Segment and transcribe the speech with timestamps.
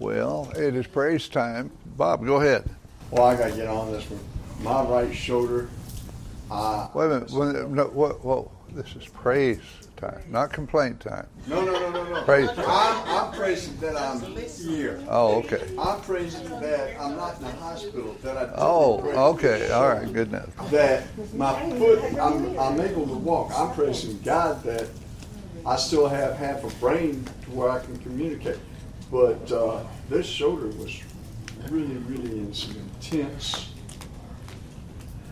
[0.00, 1.70] Well, it is praise time.
[1.98, 2.64] Bob, go ahead.
[3.10, 4.20] Well, I got to get on this one.
[4.64, 5.68] My right shoulder.
[6.50, 7.30] Uh, Wait a minute.
[7.30, 8.50] When, no, whoa, whoa.
[8.70, 9.60] This is praise
[9.98, 11.26] time, not complaint time.
[11.48, 12.22] no, no, no, no, no.
[12.22, 15.02] Praise I'm, I'm praising that I'm here.
[15.08, 15.68] Oh, okay.
[15.78, 18.16] I'm praising that I'm not in the hospital.
[18.22, 19.00] That I Oh,
[19.34, 19.70] okay.
[19.70, 20.10] All right.
[20.10, 20.70] Good enough.
[20.70, 21.04] That
[21.34, 23.52] my foot, I'm, I'm able to walk.
[23.54, 24.88] I'm praising God that
[25.66, 28.56] I still have half a brain to where I can communicate.
[29.10, 31.02] But uh, this shoulder was
[31.68, 33.72] really, really in some intense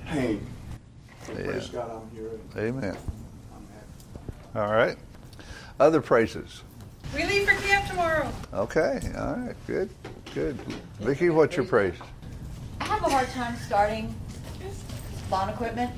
[0.06, 0.44] pain.
[1.26, 2.30] But Praise God, I'm here.
[2.56, 2.96] Amen.
[3.54, 4.58] I'm happy.
[4.58, 4.96] All right.
[5.78, 6.62] Other praises.
[7.14, 8.30] We leave for camp tomorrow.
[8.52, 9.00] Okay.
[9.16, 9.56] All right.
[9.66, 9.90] Good.
[10.34, 10.58] Good.
[11.00, 11.94] Vicky, what's your praise?
[12.80, 14.14] I have a hard time starting
[15.30, 15.90] lawn equipment,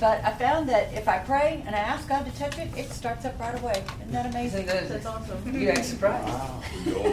[0.00, 2.90] but I found that if I pray and I ask God to touch it, it
[2.90, 3.84] starts up right away.
[4.00, 4.66] Isn't that amazing?
[4.66, 5.54] That's awesome.
[5.54, 6.28] You act surprised.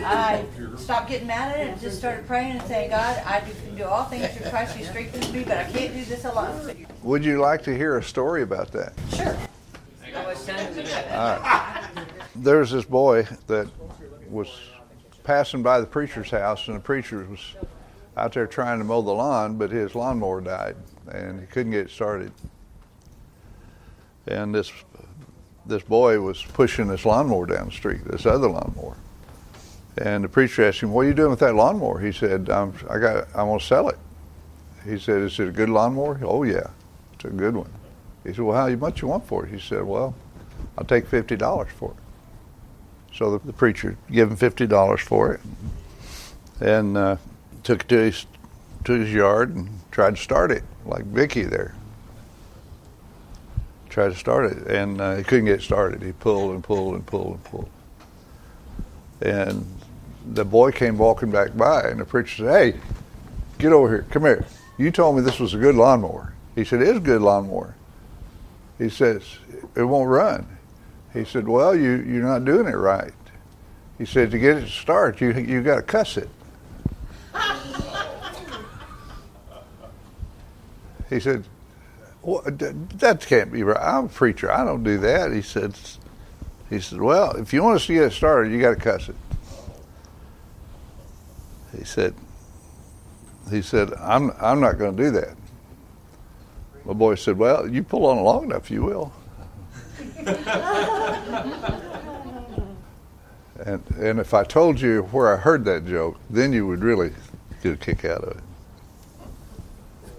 [0.03, 0.45] I
[0.77, 3.75] stopped getting mad at it and just started praying and saying, God, I do- can
[3.75, 6.85] do all things through Christ who strengthens me, but I can't do this alone.
[7.03, 8.93] Would you like to hear a story about that?
[9.15, 9.37] Sure.
[10.13, 11.11] How much time do we have?
[11.11, 12.05] All right.
[12.35, 13.67] There's this boy that
[14.29, 14.49] was
[15.23, 17.55] passing by the preacher's house, and the preacher was
[18.17, 20.75] out there trying to mow the lawn, but his lawnmower died,
[21.13, 22.31] and he couldn't get it started.
[24.31, 24.71] And this
[25.65, 28.95] this boy was pushing this lawnmower down the street, this other lawnmower.
[29.97, 32.73] And the preacher asked him, "What are you doing with that lawnmower?" He said, I'm,
[32.89, 33.99] "I got, I want to sell it."
[34.85, 36.67] He said, "Is it a good lawnmower?" "Oh yeah,
[37.13, 37.69] it's a good one."
[38.23, 40.15] He said, "Well, how much you want for it?" He said, "Well,
[40.77, 45.33] I'll take fifty dollars for it." So the, the preacher gave him fifty dollars for
[45.33, 45.41] it,
[46.61, 47.17] and uh,
[47.63, 48.25] took it to his
[48.85, 51.75] to his yard and tried to start it like Vicky there.
[53.91, 56.01] Tried to start it, and uh, he couldn't get started.
[56.01, 57.69] He pulled and pulled and pulled and pulled,
[59.21, 59.67] and
[60.25, 62.79] the boy came walking back by, and the preacher said, "Hey,
[63.57, 64.05] get over here.
[64.09, 64.45] Come here.
[64.77, 67.75] You told me this was a good lawnmower." He said, "It is a good lawnmower."
[68.77, 69.23] He says,
[69.75, 70.47] "It won't run."
[71.11, 73.11] He said, "Well, you you're not doing it right."
[73.97, 76.29] He said, "To get it to start, you you got to cuss it."
[81.09, 81.43] He said,
[82.21, 83.77] well, "That can't be right.
[83.77, 84.51] I'm a preacher.
[84.51, 85.73] I don't do that." He said,
[86.69, 89.09] "He said, well, if you want us to get it started, you got to cuss
[89.09, 89.15] it."
[91.77, 92.13] He said,
[93.49, 95.35] "He said, I'm I'm not going to do that."
[96.85, 99.13] My boy said, "Well, you pull on long enough, you will."
[103.63, 107.13] And and if I told you where I heard that joke, then you would really
[107.61, 108.43] get a kick out of it.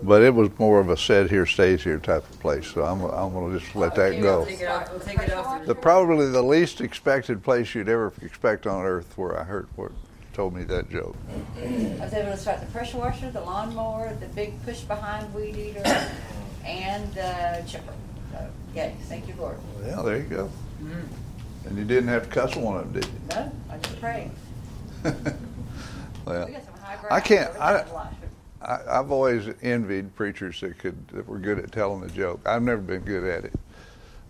[0.02, 3.02] But it was more of a said here stays here type of place, so I'm
[3.02, 4.38] I'm going to just let that go.
[4.38, 4.90] We'll take it off.
[4.90, 5.64] We'll take it off.
[5.64, 9.92] The probably the least expected place you'd ever expect on earth where I heard what
[10.32, 11.14] told me that joke.
[11.56, 11.60] I
[12.00, 15.82] was able to start the pressure washer, the lawnmower, the big push behind weed eater,
[16.64, 17.92] and the chipper.
[18.32, 19.58] So, yay, thank you, Lord.
[19.82, 20.50] Well, there you go.
[20.82, 21.68] Mm-hmm.
[21.68, 23.12] And you didn't have to cuss one of them, did you?
[23.30, 24.30] No, I just prayed.
[25.04, 27.62] well, We got some high I can't- ground.
[27.62, 28.14] I- Everybody's alive.
[28.64, 32.40] I, I've always envied preachers that could that were good at telling a joke.
[32.46, 33.54] I've never been good at it.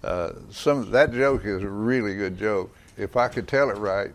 [0.03, 2.75] Uh, some that joke is a really good joke.
[2.97, 4.11] If I could tell it right,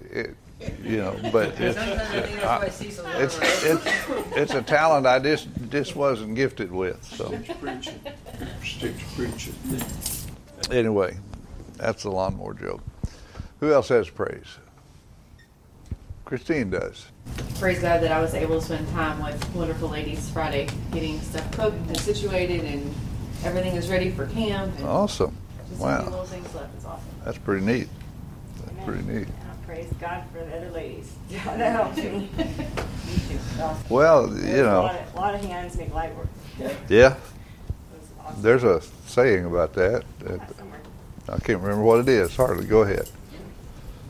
[0.00, 0.36] it
[0.82, 1.16] you know.
[1.32, 3.86] But it's Sometimes I think that's why Cecil never it's it's
[4.36, 7.02] it's a talent I just just wasn't gifted with.
[7.04, 8.00] So Stick to preaching.
[8.64, 9.54] Stick to preaching.
[10.70, 11.16] anyway,
[11.76, 12.82] that's the lawnmower joke.
[13.60, 14.58] Who else has praise?
[16.24, 17.06] Christine does.
[17.58, 21.48] Praise God that I was able to spend time with wonderful ladies Friday, getting stuff
[21.52, 22.92] cooked and situated, and
[23.44, 24.76] everything is ready for camp.
[24.78, 25.36] And Awesome.
[25.58, 26.74] Just a few Wow, little things left.
[26.76, 27.04] It's awesome.
[27.24, 27.88] that's pretty neat.
[28.66, 29.28] That's pretty neat.
[29.28, 31.12] And I praise God for the other ladies.
[31.30, 32.02] Yeah, That helps me.
[32.36, 33.38] Me too.
[33.60, 33.84] Awesome.
[33.88, 36.28] Well, you There's A know, lot, of, a lot of hands make light work.
[36.88, 37.16] Yeah.
[38.24, 38.42] awesome.
[38.42, 40.02] There's a saying about that.
[40.20, 40.40] that
[41.28, 42.34] I can't remember what it is.
[42.34, 42.64] Hardly.
[42.66, 43.08] Go ahead.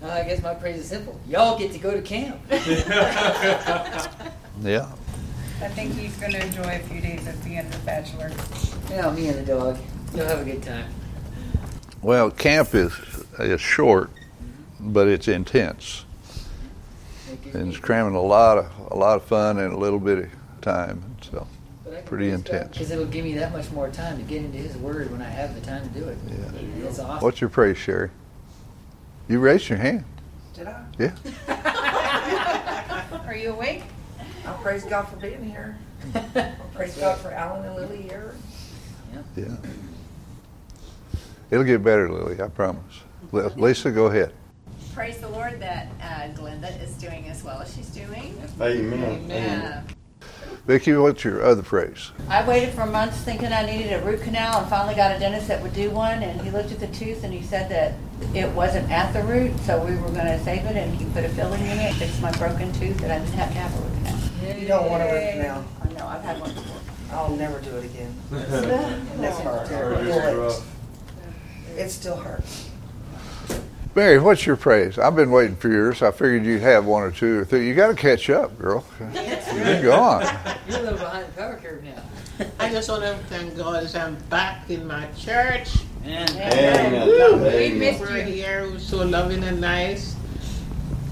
[0.03, 1.21] Uh, I guess my praise is simple.
[1.29, 2.41] Y'all get to go to camp.
[4.61, 4.87] Yeah.
[5.61, 8.31] I think he's going to enjoy a few days of being the bachelor.
[8.91, 9.79] Yeah, me and the dog.
[10.15, 10.93] You'll have a good time.
[12.01, 12.93] Well, camp is
[13.39, 14.11] is short,
[14.79, 16.05] but it's intense,
[17.55, 20.31] and it's cramming a lot of a lot of fun in a little bit of
[20.61, 21.03] time.
[21.31, 21.47] So,
[22.05, 22.73] pretty intense.
[22.73, 25.31] Because it'll give me that much more time to get into His Word when I
[25.31, 26.19] have the time to do it.
[26.29, 26.87] Yeah.
[26.89, 27.25] It's awesome.
[27.25, 28.11] what's your praise, Sherry?
[29.33, 30.05] You raised your hand.
[30.53, 30.85] Did I?
[30.99, 31.15] Yeah.
[33.27, 33.83] Are you awake?
[34.47, 35.79] I praise God for being here.
[36.15, 38.35] I praise God for Alan and Lily here.
[39.11, 39.23] Yeah.
[39.35, 39.57] yeah.
[41.51, 42.43] It'll get better, Lily.
[42.43, 43.01] I promise.
[43.33, 44.35] Lisa, go ahead.
[44.93, 48.39] praise the Lord that uh, Glenda is doing as well as she's doing.
[48.61, 49.31] Amen.
[49.31, 49.83] Uh,
[50.67, 52.13] Vicki, what's your other praise?
[52.29, 55.49] I waited for months thinking I needed a root canal and finally got a dentist
[55.49, 57.95] that would do one and he looked at the tooth and he said that
[58.33, 61.29] it wasn't at the root, so we were gonna save it and he put a
[61.31, 64.05] filling in it, fixed my broken tooth and I didn't have to have a root
[64.05, 64.59] canal.
[64.61, 65.65] You don't want a root canal.
[65.83, 66.81] I know, I've had one before.
[67.11, 68.15] I'll never do it again.
[68.33, 69.67] It It's hard.
[69.69, 70.63] hurts.
[71.77, 72.71] It still hurts.
[73.95, 74.99] Barry, what's your praise?
[74.99, 76.01] I've been waiting for yours.
[76.01, 77.69] I figured you'd have one or two or three.
[77.69, 78.87] You got to catch up, girl.
[79.15, 80.23] You're gone.
[80.67, 82.03] You're a little behind the power curve now.
[82.59, 85.69] I just want to thank God that I'm back in my church.
[86.05, 87.07] And Amen.
[87.07, 87.79] We Amen.
[87.79, 88.61] missed you here.
[88.61, 90.15] It was so loving and nice.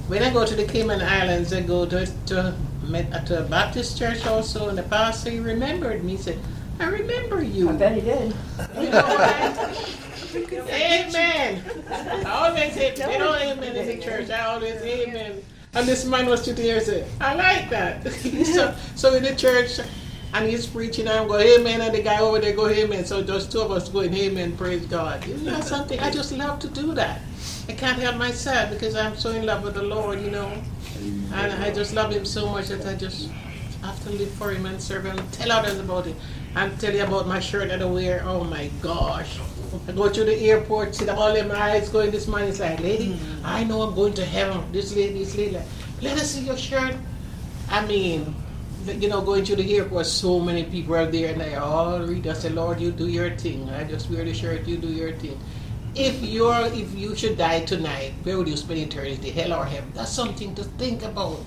[0.09, 2.55] When I go to the Cayman Islands, I go to to,
[3.27, 6.17] to a Baptist church also, and the pastor he remembered me.
[6.17, 6.39] He said,
[6.81, 8.35] "I remember you." I bet he did.
[8.81, 10.10] You know what?
[10.35, 11.63] Amen.
[11.91, 14.31] I always say, they don't amen in the church.
[14.31, 15.43] I always say amen.
[15.75, 18.07] And this man was sitting here said, I like that.
[18.13, 19.79] so, so in the church,
[20.33, 23.05] and he's preaching, and I'm going, amen, and the guy over there go, amen.
[23.05, 25.25] So those two of us going, amen, praise God.
[25.27, 25.99] You know something?
[26.01, 27.21] I just love to do that.
[27.69, 30.53] I can't help myself because I'm so in love with the Lord, you know.
[31.33, 33.31] And I just love him so much that I just
[33.83, 36.17] have to live for him and serve him and tell others about it.
[36.57, 38.23] And tell you about my shirt that I wear.
[38.25, 39.39] Oh my gosh.
[39.89, 42.49] I go to the airport, see all them eyes going this man.
[42.49, 43.47] It's like, lady, hmm.
[43.47, 44.71] I know I'm going to heaven.
[44.73, 45.67] This lady, this lady, like,
[46.03, 46.97] let us see your shirt.
[47.69, 48.35] I mean,
[48.87, 52.27] you know, going to the airport, so many people are there, and they all read.
[52.27, 53.69] I oh, say, Lord, you do your thing.
[53.71, 55.39] I just wear the shirt, you do your thing.
[55.95, 59.31] If you're, if you should die tonight, where would you spend eternity?
[59.31, 59.91] Hell or heaven?
[59.95, 61.41] That's something to think about.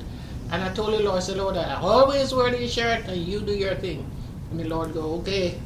[0.52, 3.40] And I told the Lord, I said, Lord, I always wear this shirt, and you
[3.40, 4.10] do your thing.
[4.52, 5.60] And the Lord go, okay,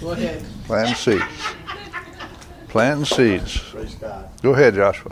[0.00, 0.44] go ahead.
[0.66, 1.24] Planting seeds.
[2.70, 3.58] Planting seeds.
[3.58, 4.30] Praise God.
[4.42, 5.10] Go ahead, Joshua.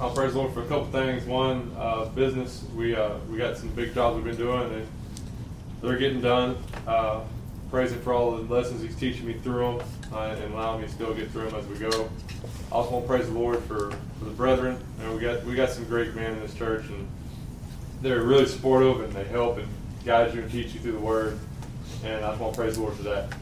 [0.00, 1.24] I'll praise the Lord for a couple things.
[1.24, 2.64] One, uh, business.
[2.76, 4.86] We uh, we got some big jobs we've been doing, and
[5.82, 6.56] they're getting done.
[6.86, 7.22] Uh,
[7.68, 10.86] praise Him for all the lessons He's teaching me through them, uh, and allowing me
[10.86, 12.08] to still get through them as we go.
[12.70, 13.90] I also want to praise the Lord for,
[14.20, 14.78] for the brethren.
[15.00, 17.08] And we got we got some great men in this church, and
[18.02, 19.66] they're really supportive, and they help and
[20.04, 21.40] guide you and teach you through the Word.
[22.04, 23.32] And I just want to praise the Lord for that.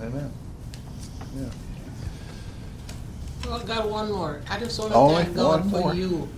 [0.00, 0.32] Amen.
[1.36, 1.48] Yeah.
[3.44, 4.40] Well, God, one more.
[4.48, 5.94] I just want to Only thank God one for more.
[5.94, 6.28] you.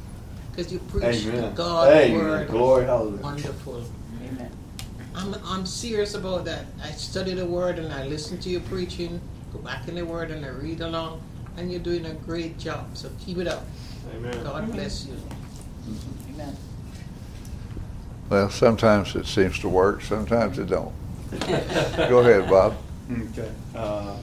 [0.50, 1.54] Because you preach Amen.
[1.54, 2.18] God's Amen.
[2.18, 2.48] word.
[2.48, 3.22] Glory, hallelujah.
[3.22, 3.84] Wonderful.
[4.22, 4.50] Amen.
[5.14, 6.66] I'm, I'm serious about that.
[6.82, 9.20] I study the word and I listen to you preaching,
[9.52, 11.22] go back in the word and I read along,
[11.56, 12.96] and you're doing a great job.
[12.96, 13.64] So keep it up.
[14.14, 14.44] Amen.
[14.44, 15.16] God bless you.
[16.34, 16.56] Amen.
[18.30, 20.92] Well, sometimes it seems to work, sometimes it don't.
[21.40, 22.76] Go ahead, Bob.
[23.10, 23.50] Okay.
[23.74, 24.16] Uh,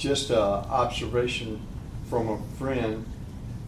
[0.00, 1.60] just a observation
[2.08, 3.04] from a friend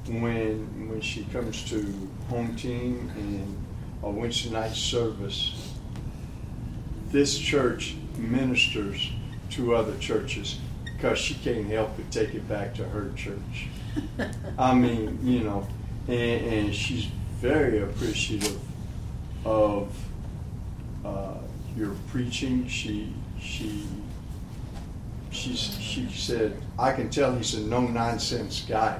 [0.07, 3.65] when when she comes to home team and
[4.03, 5.75] a Wednesday night service.
[7.11, 9.13] This church ministers
[9.51, 13.69] to other churches because she can't help but take it back to her church.
[14.59, 15.69] I mean, you know,
[16.09, 17.09] and, and she's
[17.41, 18.59] very appreciative
[19.45, 19.95] of
[21.05, 21.35] uh,
[21.77, 22.67] your preaching.
[22.69, 23.87] She she
[25.43, 28.99] she she said I can tell he's a no nonsense guy,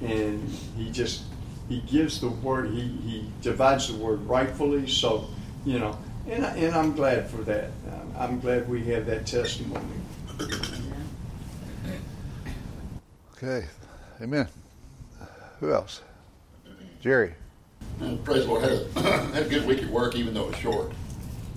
[0.00, 1.22] and he just
[1.68, 4.88] he gives the word he he divides the word rightfully.
[4.88, 5.28] So
[5.64, 5.96] you know,
[6.28, 7.70] and I- and I'm glad for that.
[7.92, 9.84] Um, I'm glad we have that testimony.
[13.36, 13.66] Okay.
[14.22, 14.48] Amen.
[15.60, 16.02] Who else?
[17.00, 17.34] Jerry.
[18.00, 18.62] And praise the Lord.
[18.62, 19.00] Had a,
[19.34, 20.92] had a good week at work, even though it was short.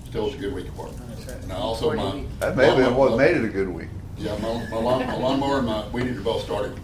[0.08, 0.90] Still was a good week at work.
[1.08, 1.42] That's right.
[1.42, 3.88] And I also my That may have been what made it a good week.
[4.16, 6.78] Yeah, my, my, lawn, my lawnmower and my weed eater both started.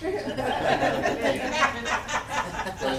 [0.00, 0.34] Praise the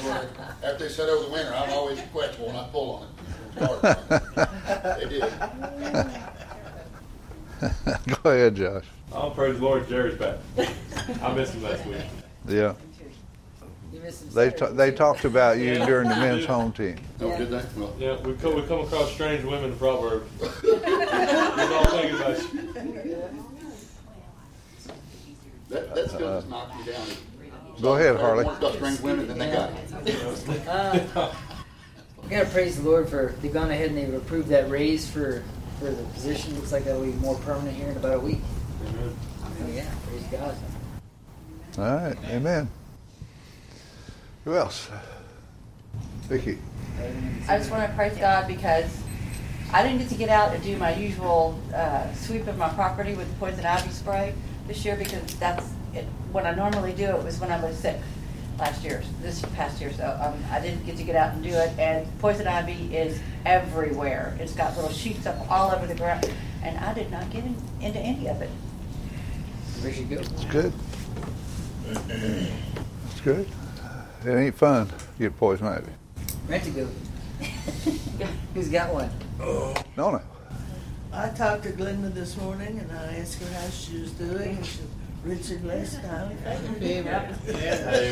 [0.03, 0.29] Lord.
[0.63, 3.09] After they said over the winter, I'm always questionable when I pull on it.
[3.55, 4.99] Started.
[4.99, 5.31] They did.
[8.23, 8.85] Go ahead, Josh.
[9.13, 9.87] I'll praise the Lord.
[9.87, 10.37] Jerry's back.
[11.21, 11.97] I missed him last week.
[12.47, 12.73] Yeah.
[13.93, 14.75] You missed some They, Saturdays.
[14.77, 16.97] they talked about you during the men's home team.
[17.21, 17.61] Oh, did they?
[17.77, 20.27] Well, Yeah, we come, we come across strange women in Proverbs.
[20.63, 23.45] We're all thinking about you.
[25.69, 27.07] That, that still just knocked me down.
[27.81, 28.45] Go ahead, Harley.
[28.45, 29.71] More about strange women than they got.
[30.67, 31.33] Uh,
[32.23, 35.43] we gotta praise the Lord for they've gone ahead and they've approved that raise for
[35.79, 36.55] for the position.
[36.55, 38.39] Looks like that'll be more permanent here in about a week.
[38.87, 39.15] Amen.
[39.43, 40.55] Oh yeah, praise God.
[41.77, 42.17] All right.
[42.29, 42.69] Amen.
[44.45, 44.89] Who else?
[46.23, 46.57] Vicky.
[47.47, 48.89] I just want to praise God because
[49.73, 53.15] I didn't get to get out and do my usual uh, sweep of my property
[53.15, 54.33] with poison ivy spray
[54.67, 57.99] this year because that's it, when I normally do it was when I was sick
[58.59, 59.91] last year, this past year.
[59.93, 61.77] So um, I didn't get to get out and do it.
[61.77, 64.37] And poison ivy is everywhere.
[64.39, 66.29] It's got little sheets up all over the ground,
[66.63, 68.49] and I did not get in, into any of it.
[69.81, 70.17] Where should go?
[70.17, 70.73] It's good.
[71.87, 73.47] It's good.
[74.25, 75.91] It ain't fun to get poison ivy.
[76.47, 76.87] Rent a go.
[78.53, 79.09] Who's got one?
[79.97, 80.21] No, no.
[81.17, 84.65] I talked to Glenda this morning and I asked her how she was doing and
[84.65, 84.87] she said,
[85.23, 86.37] Richard last time.
[86.81, 87.33] Yeah,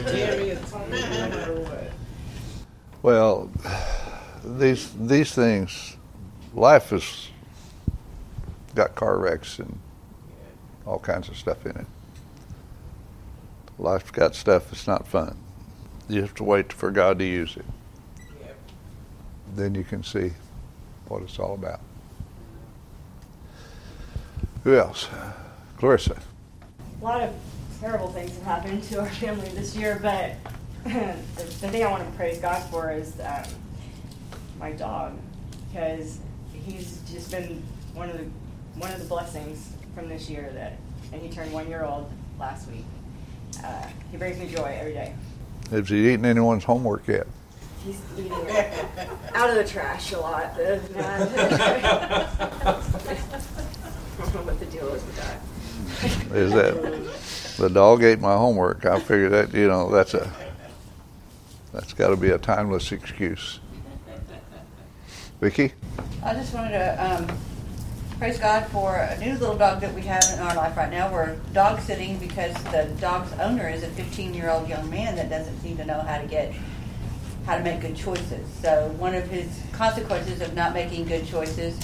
[0.06, 1.92] Jerry is no matter what.
[3.02, 3.52] Well,
[4.46, 5.98] these these things,
[6.54, 7.28] life has
[8.74, 9.78] got car wrecks and
[10.86, 11.86] all kinds of stuff in it.
[13.78, 15.38] Life's got stuff that's not fun.
[16.08, 17.66] You have to wait for God to use it.
[19.56, 20.32] Then you can see
[21.10, 21.82] what it's all about.
[24.64, 25.10] Who else?
[25.78, 26.18] Clarissa.
[27.02, 27.34] A lot of
[27.82, 30.36] terrible things have happened to our family this year, but
[30.86, 30.90] the,
[31.36, 33.44] the thing I want to praise God for is um,
[34.58, 35.18] my dog,
[35.72, 36.20] because
[36.54, 37.62] he's just been
[37.94, 38.26] one of the
[38.76, 40.78] one of the blessings from this year that,
[41.12, 42.86] and he turned one year old last week.
[43.64, 45.14] Uh, he brings me joy every day.
[45.72, 47.28] Has he eaten anyone's homework yet?
[47.86, 48.90] He's eating it
[49.36, 50.58] out of the trash a lot.
[54.24, 56.36] but, I don't know what the deal is with that.
[56.36, 58.86] Is that the dog ate my homework?
[58.86, 60.32] I figured that you know that's a
[61.74, 63.60] that's got to be a timeless excuse.
[65.42, 65.74] Vicky,
[66.24, 67.38] I just wanted to um,
[68.18, 71.12] praise God for a new little dog that we have in our life right now.
[71.12, 75.30] We're dog sitting because the dog's owner is a 15 year old young man that
[75.30, 76.54] doesn't seem to know how to get
[77.46, 78.48] how to make good choices.
[78.62, 81.78] So one of his consequences of not making good choices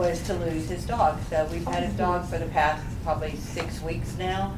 [0.00, 1.18] was to lose his dog.
[1.28, 4.56] So we've had his dog for the past probably six weeks now,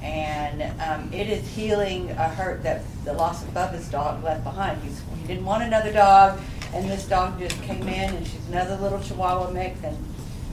[0.00, 4.80] and um, it is healing a hurt that the loss of Bubba's dog left behind.
[4.82, 6.40] He's, he didn't want another dog,
[6.72, 9.96] and this dog just came in, and she's another little Chihuahua mix, and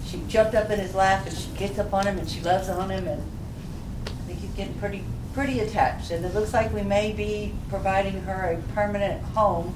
[0.08, 2.68] she jumped up in his lap, and she gets up on him, and she loves
[2.68, 3.22] on him, and
[4.08, 5.04] I think he's getting pretty
[5.36, 6.10] pretty attached.
[6.10, 9.76] And it looks like we may be providing her a permanent home,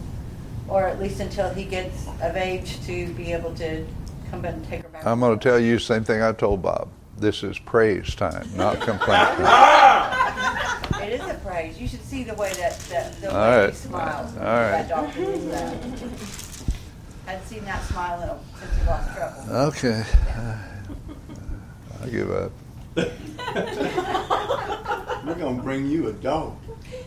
[0.67, 3.85] or at least until he gets of age to be able to
[4.29, 5.05] come and take her back.
[5.05, 6.89] I'm going to tell you the same thing I told Bob.
[7.17, 11.03] This is praise time, not complaint time.
[11.03, 11.79] It is a praise.
[11.79, 13.69] You should see the way that, that the All way right.
[13.69, 14.37] he smiles.
[14.37, 14.71] All right.
[14.71, 15.75] That dog is that.
[17.27, 19.55] I've seen that smile in him since he lost trouble.
[19.67, 20.03] Okay,
[22.03, 22.51] I give up.
[25.25, 26.55] We're gonna bring you a dog.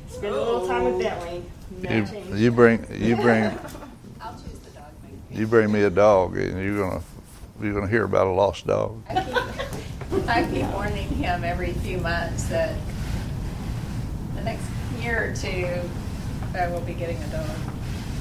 [0.08, 1.42] Spend a little time with Bentley.
[1.80, 3.44] No You, you bring you bring
[4.20, 4.84] I'll choose the dog.
[5.30, 7.02] you bring me a dog, and you're gonna
[7.62, 9.02] you're gonna hear about a lost dog.
[9.08, 9.14] I
[10.10, 12.74] keep, I keep warning him every few months that
[14.34, 14.64] the next
[15.00, 15.88] year or two,
[16.54, 17.50] I will be getting a dog.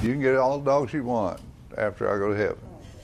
[0.02, 1.40] You can get all the dogs you want
[1.76, 2.58] after I go to heaven.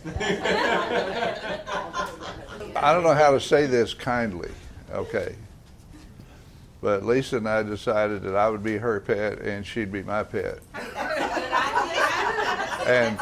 [2.76, 4.50] I don't know how to say this kindly,
[4.92, 5.34] okay.
[6.80, 10.22] But Lisa and I decided that I would be her pet and she'd be my
[10.22, 10.58] pet.
[12.88, 13.18] And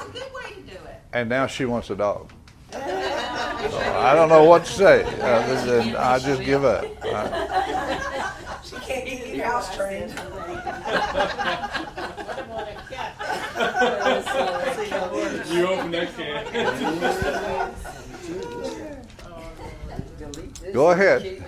[1.12, 2.30] and now she wants a dog.
[3.70, 5.04] So I don't know what to say.
[5.20, 6.84] Other than I just give up.
[7.04, 8.32] I-
[8.64, 10.10] She can't even get house trained.
[10.12, 10.48] What
[12.38, 13.14] about a cat?
[15.50, 16.44] You open that can.
[20.72, 21.42] Go ahead.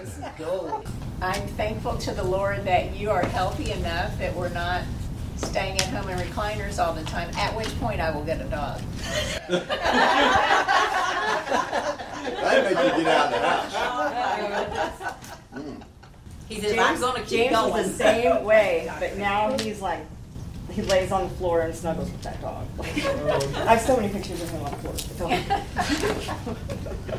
[1.21, 4.83] I'm thankful to the Lord that you are healthy enough that we're not
[5.37, 8.45] staying at home in recliners all the time, at which point I will get a
[8.45, 8.81] dog.
[11.49, 15.15] That'd make you get out of the house.
[16.49, 20.01] He says, "I'm gonna keep James going." was the same way, but now he's like,
[20.71, 22.67] he lays on the floor and snuggles with that dog.
[22.81, 22.85] I
[23.75, 24.93] have so many pictures of him on the floor.
[24.93, 25.25] with the
[27.13, 27.19] dog.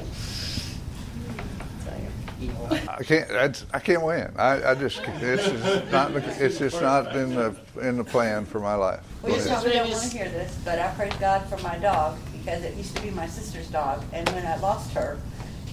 [2.87, 3.27] I can't.
[3.29, 4.31] That's, I can't win.
[4.37, 5.01] I, I just.
[5.05, 6.15] It's just not.
[6.15, 9.01] It's just not in the in the plan for my life.
[9.23, 12.17] We just probably don't want to hear this, but I praise God for my dog
[12.39, 15.19] because it used to be my sister's dog, and when I lost her,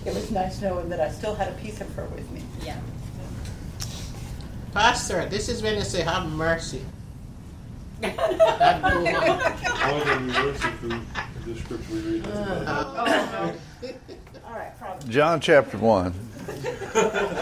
[0.04, 2.42] it was nice knowing that I still had a piece of her with me.
[2.64, 2.78] Yeah.
[4.72, 6.84] Pastor, this is when you say, have mercy.
[8.02, 8.26] More than
[10.26, 12.26] the scripture we read.
[12.26, 13.54] Uh, oh,
[14.46, 16.14] All right, John chapter 1.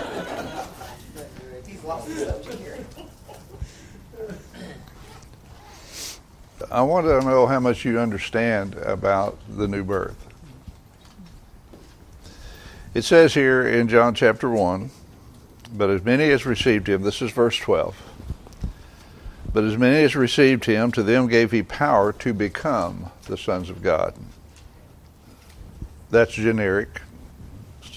[6.74, 10.26] I want to know how much you understand about the new birth.
[12.94, 14.90] It says here in John chapter 1
[15.72, 17.94] But as many as received him, this is verse 12.
[19.52, 23.70] But as many as received him, to them gave he power to become the sons
[23.70, 24.16] of God.
[26.10, 27.02] That's generic.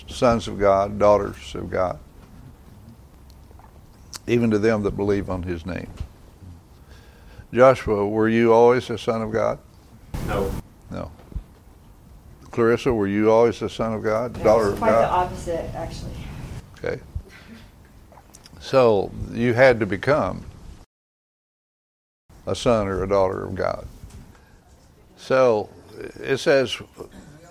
[0.08, 1.98] Sons of God, daughters of God.
[4.28, 5.90] Even to them that believe on his name.
[7.54, 9.60] Joshua, were you always a son of God?
[10.28, 10.52] No.
[10.92, 11.12] No.
[12.52, 15.76] Clarissa, were you always a son of God, No, daughter it's of quite the opposite,
[15.76, 16.12] actually.
[16.78, 17.02] Okay.
[18.60, 20.44] So you had to become
[22.46, 23.88] a son or a daughter of God.
[25.18, 25.70] So
[26.20, 26.76] it says,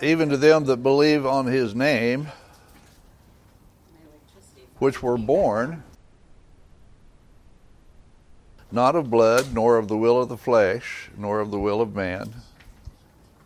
[0.02, 2.28] even to them that believe on his name,
[4.78, 5.82] which were born
[8.70, 11.94] not of blood, nor of the will of the flesh, nor of the will of
[11.94, 12.34] man,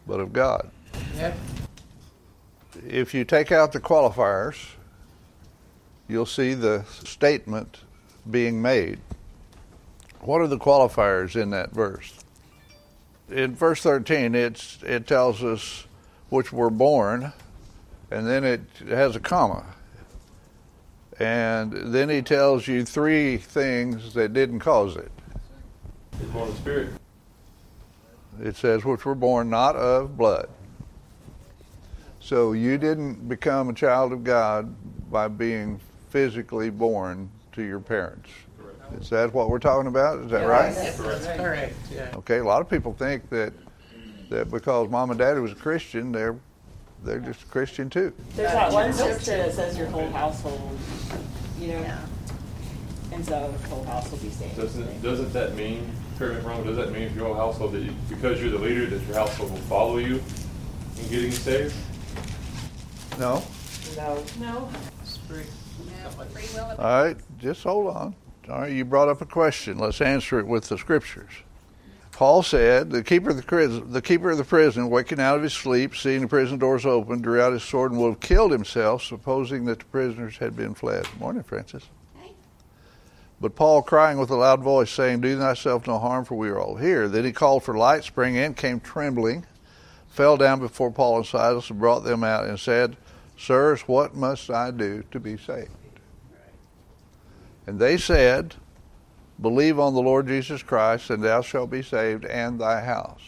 [0.06, 0.70] but of God.
[1.16, 1.36] Yep.
[2.86, 4.70] If you take out the qualifiers,
[6.08, 7.78] you'll see the statement
[8.30, 9.00] being made.
[10.20, 12.14] What are the qualifiers in that verse?
[13.30, 15.86] In verse 13, it's, it tells us
[16.28, 17.32] which were born,
[18.10, 19.64] and then it has a comma.
[21.20, 25.12] And then he tells you three things that didn't cause it.
[26.14, 26.90] It's born of Spirit.
[28.42, 30.48] It says, which were born not of blood.
[32.20, 34.74] So you didn't become a child of God
[35.10, 38.30] by being physically born to your parents.
[38.98, 40.20] Is that what we're talking about?
[40.20, 40.74] Is that right?
[40.74, 40.96] That's
[41.36, 41.76] correct.
[41.92, 42.12] Yeah.
[42.16, 43.52] Okay, a lot of people think that
[44.30, 46.36] that because mom and daddy was a Christian, they're
[47.04, 48.12] they're just Christian too.
[48.36, 50.78] There's that one scripture that says your whole household,
[51.58, 51.98] you know,
[53.12, 54.56] and so the whole house will be saved.
[54.56, 57.34] Doesn't doesn't that mean, correct me if I'm wrong, does that mean if your whole
[57.34, 60.22] household that you, because you're the leader that your household will follow you
[60.98, 61.74] in getting saved?
[63.18, 63.42] No.
[63.96, 64.24] No.
[64.38, 64.70] No.
[65.26, 65.44] Free
[66.54, 68.14] will All right, just hold on.
[68.48, 69.78] All right, you brought up a question.
[69.78, 71.30] Let's answer it with the scriptures.
[72.20, 75.42] Paul said, "The keeper of the prison, the keeper of the prison, waking out of
[75.42, 78.52] his sleep, seeing the prison doors open, drew out his sword and would have killed
[78.52, 81.84] himself, supposing that the prisoners had been fled." Morning, Francis.
[83.40, 86.58] But Paul, crying with a loud voice, saying, "Do thyself no harm, for we are
[86.58, 89.46] all here." Then he called for light, sprang in, came trembling,
[90.10, 92.98] fell down before Paul and Silas, and brought them out, and said,
[93.38, 95.70] "Sirs, what must I do to be saved?"
[97.66, 98.56] And they said,
[99.40, 103.22] Believe on the Lord Jesus Christ, and thou shalt be saved, and thy house.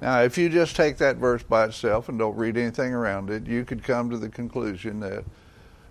[0.00, 3.46] Now, if you just take that verse by itself and don't read anything around it,
[3.46, 5.24] you could come to the conclusion that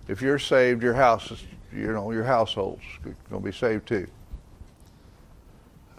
[0.08, 4.06] if you're saved, your house is, you know, your household's going to be saved too.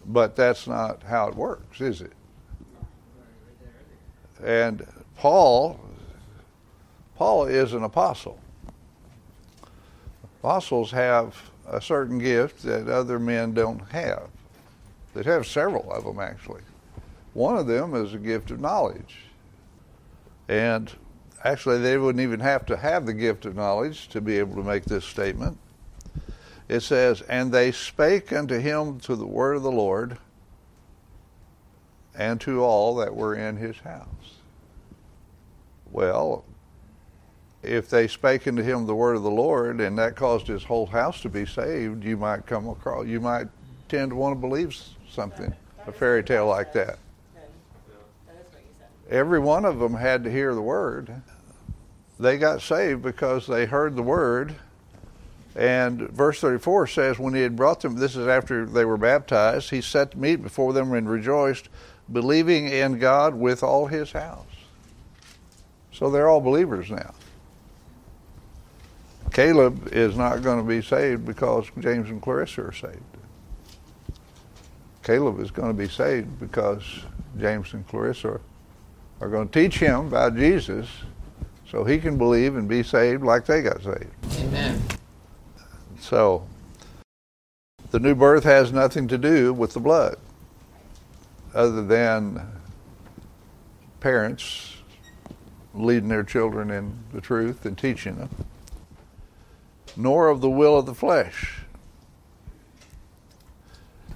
[0.06, 2.14] But that's not how it works, is it?
[4.44, 4.88] And
[5.18, 5.80] Paul,
[7.16, 8.40] Paul is an apostle.
[10.40, 11.36] Apostles have
[11.68, 14.30] a certain gift that other men don't have.
[15.14, 16.62] They have several of them, actually.
[17.34, 19.20] One of them is a gift of knowledge.
[20.48, 20.92] And
[21.44, 24.64] actually, they wouldn't even have to have the gift of knowledge to be able to
[24.64, 25.58] make this statement.
[26.70, 30.18] It says, And they spake unto him to the word of the Lord
[32.16, 34.08] and to all that were in his house.
[35.92, 36.44] Well,
[37.68, 40.86] if they spake unto him the word of the Lord and that caused his whole
[40.86, 43.48] house to be saved, you might come across, you might
[43.90, 44.76] tend to want to believe
[45.10, 45.54] something,
[45.86, 47.00] a fairy tale like that.
[49.10, 51.22] Every one of them had to hear the word.
[52.20, 54.56] They got saved because they heard the word.
[55.56, 59.70] And verse 34 says, When he had brought them, this is after they were baptized,
[59.70, 61.70] he set meat before them and rejoiced,
[62.12, 64.46] believing in God with all his house.
[65.92, 67.14] So they're all believers now.
[69.38, 72.98] Caleb is not going to be saved because James and Clarissa are saved.
[75.04, 76.82] Caleb is going to be saved because
[77.38, 78.40] James and Clarissa
[79.22, 80.90] are going to teach him about Jesus
[81.70, 84.08] so he can believe and be saved like they got saved.
[84.40, 84.82] Amen.
[86.00, 86.48] So,
[87.92, 90.18] the new birth has nothing to do with the blood
[91.54, 92.42] other than
[94.00, 94.78] parents
[95.76, 98.30] leading their children in the truth and teaching them,
[99.98, 101.62] nor of the will of the flesh.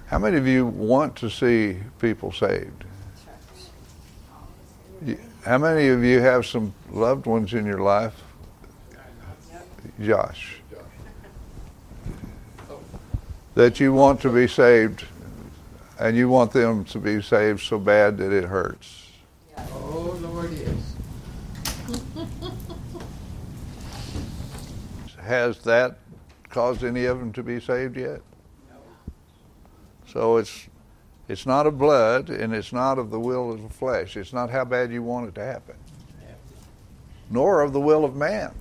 [0.06, 2.84] How many of you want to see people saved?
[5.44, 8.14] How many of you have some loved ones in your life?
[10.00, 10.60] Josh.
[13.54, 15.04] That you want to be saved
[15.98, 19.08] and you want them to be saved so bad that it hurts.
[19.56, 20.94] Oh, Lord, yes.
[25.22, 25.98] has that
[26.50, 28.20] caused any of them to be saved yet?
[30.06, 30.68] So it's
[31.28, 34.16] it's not of blood and it's not of the will of the flesh.
[34.16, 35.76] It's not how bad you want it to happen.
[37.30, 38.52] Nor of the will of man.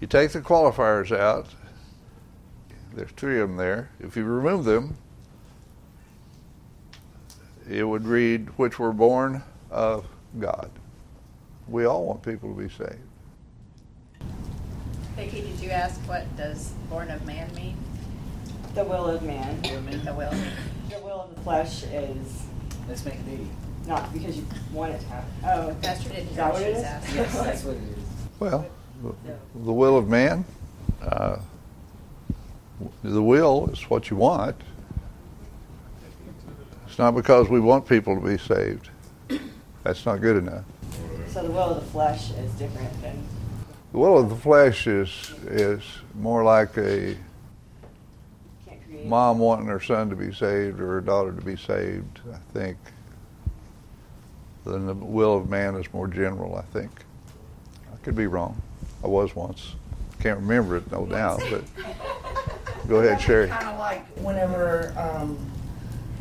[0.00, 1.48] You take the qualifiers out.
[2.94, 3.90] There's three of them there.
[4.00, 4.96] If you remove them,
[7.68, 10.06] it would read, which were born of
[10.38, 10.70] God.
[11.68, 13.07] We all want people to be saved.
[15.18, 17.76] Vicki, did you ask what does born of man mean?
[18.76, 19.60] The will of man.
[19.62, 20.30] The will.
[20.88, 22.44] The will of the flesh is
[22.88, 23.48] Let's make a baby.
[23.86, 25.28] not because you want it to happen.
[25.44, 26.84] Oh, Pastor didn't is hear that what what she it was is?
[26.84, 27.16] asking.
[27.16, 28.04] Yes, that's what it is.
[28.38, 28.66] Well,
[29.02, 30.44] the- the will of man,
[31.02, 31.38] uh,
[33.02, 34.56] the will is what you want.
[36.86, 38.88] It's not because we want people to be saved.
[39.82, 40.64] That's not good enough.
[41.28, 43.22] So the will of the flesh is different than
[43.92, 45.82] The will of the flesh is is
[46.14, 47.16] more like a
[49.04, 52.20] mom wanting her son to be saved or her daughter to be saved.
[52.32, 52.76] I think.
[54.64, 56.56] Than the will of man is more general.
[56.56, 56.90] I think.
[57.92, 58.60] I could be wrong.
[59.02, 59.74] I was once.
[60.20, 61.40] Can't remember it, no doubt.
[61.50, 61.64] But
[62.88, 63.48] go ahead, Sherry.
[63.48, 65.38] Kind of like whenever um,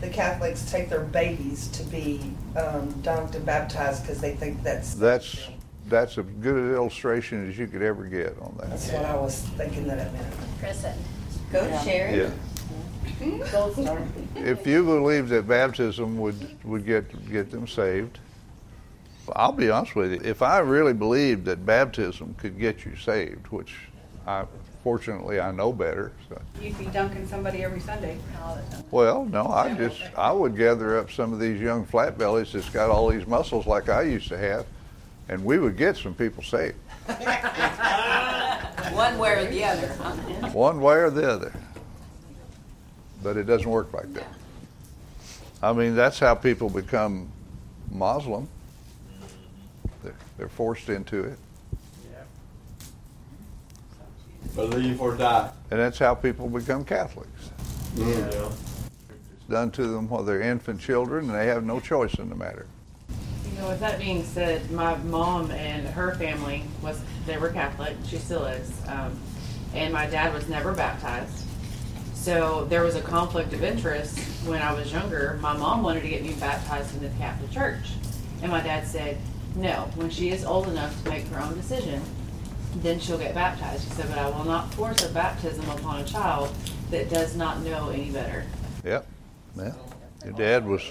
[0.01, 4.93] the Catholics take their babies to be um, dunked and baptized because they think that's.
[4.93, 5.49] That's
[5.89, 8.69] that's as good an illustration as you could ever get on that.
[8.69, 10.33] That's what I was thinking that it meant.
[10.59, 10.97] Kristen.
[11.51, 11.83] Go Yeah.
[11.83, 12.17] Sherry.
[12.17, 12.29] Yeah.
[13.51, 14.01] Gold.
[14.35, 18.19] If you believe that baptism would would get get them saved,
[19.35, 20.21] I'll be honest with you.
[20.23, 23.73] If I really believed that baptism could get you saved, which
[24.27, 24.45] I
[24.83, 26.11] fortunately I know better.
[26.29, 26.39] So.
[26.61, 28.17] You'd be dunking somebody every Sunday.
[28.91, 32.69] Well, no, I just I would gather up some of these young flat bellies that's
[32.69, 34.65] got all these muscles like I used to have,
[35.29, 36.75] and we would get some people saved,
[38.93, 40.49] One way or the other, huh?
[40.49, 41.53] one way or the other.
[43.21, 44.27] But it doesn't work like that.
[45.61, 47.29] I mean, that's how people become
[47.91, 48.47] Muslim.
[50.03, 51.37] They're, they're forced into it,
[54.55, 55.51] Believe or die.
[55.69, 57.51] and that's how people become Catholics.
[57.95, 58.05] Yeah.
[58.15, 62.35] It's done to them while they're infant children, and they have no choice in the
[62.35, 62.65] matter.
[63.57, 67.95] Know, with that being said, my mom and her family was they were Catholic.
[68.07, 69.19] She still is, um,
[69.73, 71.43] and my dad was never baptized.
[72.13, 75.39] So there was a conflict of interest when I was younger.
[75.41, 77.93] My mom wanted to get me baptized in the Catholic Church,
[78.43, 79.17] and my dad said,
[79.55, 79.89] "No.
[79.95, 82.03] When she is old enough to make her own decision,
[82.75, 86.03] then she'll get baptized." He said, "But I will not force a baptism upon a
[86.03, 86.53] child
[86.91, 88.45] that does not know any better."
[88.85, 89.07] Yep.
[89.55, 89.73] Yeah.
[90.25, 90.83] Your dad was,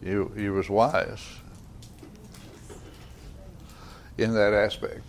[0.00, 1.41] you, he was wise
[4.18, 5.02] in that aspect.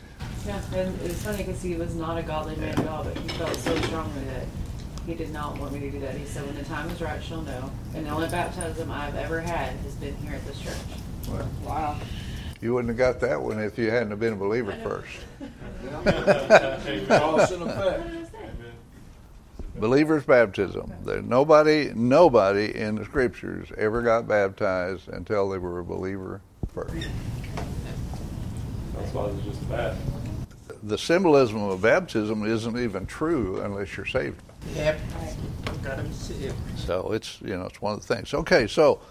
[0.46, 3.28] Yeah, and it's funny because he was not a godly man at all, but he
[3.30, 4.46] felt so strongly that
[5.06, 6.16] he did not want me to do that.
[6.16, 7.72] He said, when the time is right, she'll know.
[7.96, 10.76] And the only baptism I've ever had has been here at this church.
[11.30, 11.98] Well, Wow.
[12.62, 15.20] you wouldn't have got that one if you hadn't have been a believer first.
[17.08, 18.10] Cause and effect.
[19.76, 20.94] Believer's baptism.
[21.04, 26.42] There, nobody, nobody in the scriptures ever got baptized until they were a believer
[26.74, 27.08] first.
[29.04, 29.98] That's why it's just bad.
[30.84, 34.42] The symbolism of baptism isn't even true unless you're saved.
[34.76, 35.00] Yep.
[35.84, 36.56] Gotta be saved.
[36.78, 38.34] So it's you know it's one of the things.
[38.34, 39.02] Okay, so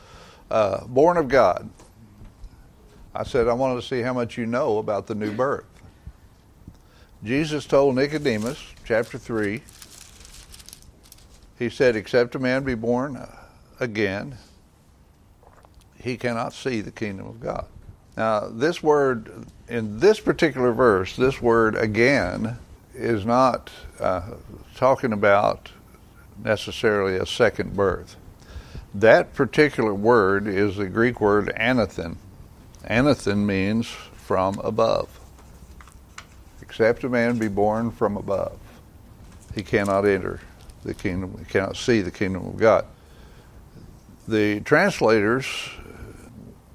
[0.51, 1.69] uh, born of God.
[3.15, 5.67] I said I wanted to see how much you know about the new birth.
[7.23, 9.61] Jesus told Nicodemus, chapter three.
[11.59, 13.37] He said, "Except a man be born uh,
[13.79, 14.39] again,
[16.01, 17.67] he cannot see the kingdom of God."
[18.17, 22.59] Now, this word in this particular verse, this word again,
[22.95, 24.35] is not uh,
[24.77, 25.71] talking about
[26.45, 28.17] necessarily a second birth.
[28.95, 32.19] That particular word is the Greek word anathen.
[32.85, 35.19] Anathen means from above.
[36.61, 38.59] Except a man be born from above,
[39.55, 40.41] he cannot enter
[40.85, 42.85] the kingdom, he cannot see the kingdom of God.
[44.29, 45.47] The translators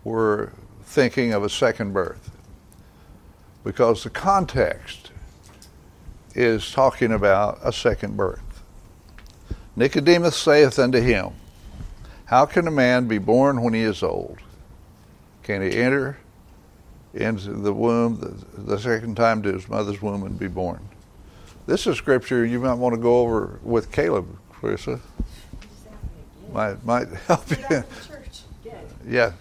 [0.04, 0.54] were
[0.88, 2.32] thinking of a second birth
[3.64, 5.12] because the context
[6.34, 8.64] is talking about a second birth.
[9.76, 11.32] Nicodemus saith unto him,
[12.26, 14.38] How can a man be born when he is old?
[15.44, 16.18] Can he enter
[17.14, 20.88] into the womb the, second time to his mother's womb and be born?
[21.66, 25.02] This is scripture you might want to go over with Caleb, Clarissa.
[26.54, 27.84] Might might help you.
[29.06, 29.34] Yeah.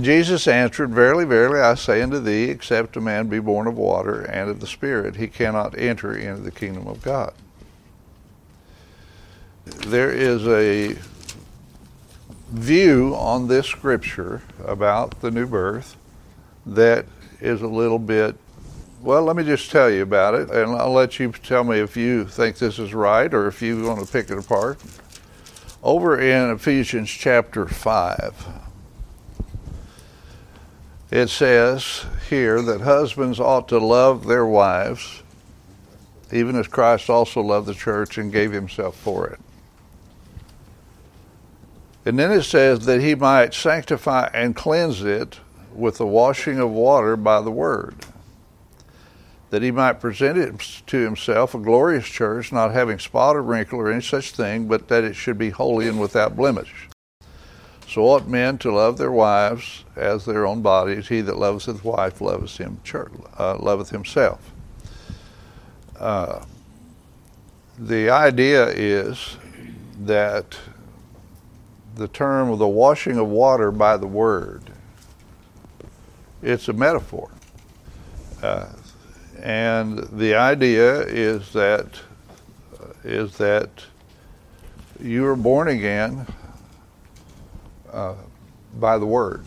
[0.00, 4.22] Jesus answered, Verily, verily, I say unto thee, except a man be born of water
[4.22, 7.34] and of the Spirit, he cannot enter into the kingdom of God.
[9.64, 10.96] There is a
[12.50, 15.96] view on this scripture about the new birth
[16.66, 17.06] that
[17.40, 18.36] is a little bit
[19.02, 21.96] well, let me just tell you about it, and I'll let you tell me if
[21.96, 24.80] you think this is right or if you want to pick it apart.
[25.82, 28.46] Over in Ephesians chapter 5,
[31.12, 35.22] it says here that husbands ought to love their wives,
[36.32, 39.38] even as Christ also loved the church and gave himself for it.
[42.04, 45.38] And then it says that he might sanctify and cleanse it
[45.74, 47.94] with the washing of water by the word
[49.52, 53.78] that he might present it to himself a glorious church, not having spot or wrinkle
[53.78, 56.88] or any such thing, but that it should be holy and without blemish.
[57.92, 61.08] So ought men to love their wives as their own bodies.
[61.08, 62.80] He that loveth his wife loveth him,
[63.38, 64.50] uh, loveth himself.
[66.00, 66.42] Uh,
[67.78, 69.36] the idea is
[70.04, 70.56] that
[71.94, 74.62] the term of the washing of water by the word,
[76.40, 77.30] it's a metaphor.
[78.42, 78.70] Uh,
[79.42, 82.00] and the idea is that
[83.04, 83.68] is that
[84.98, 86.26] you are born again
[87.92, 88.14] uh,
[88.78, 89.44] by the word.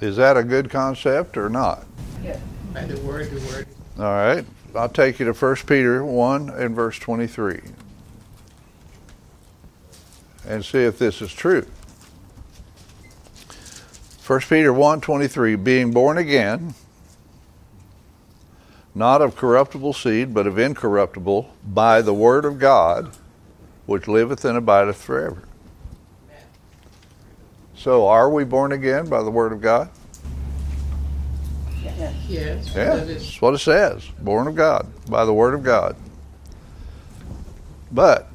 [0.00, 1.86] Is that a good concept or not?
[2.22, 2.38] Yeah.
[2.72, 3.66] By the word, the word.
[3.98, 4.44] All right.
[4.74, 7.60] I'll take you to 1 Peter 1 and verse 23
[10.46, 11.66] and see if this is true.
[14.26, 16.74] 1 Peter 1 23, being born again,
[18.94, 23.16] not of corruptible seed, but of incorruptible, by the word of God,
[23.86, 25.47] which liveth and abideth forever.
[27.78, 29.88] So, are we born again by the word of God?
[31.80, 32.14] Yes.
[32.28, 32.74] yes.
[32.74, 34.04] Yeah, that's what it says.
[34.20, 35.94] Born of God, by the word of God.
[37.92, 38.28] But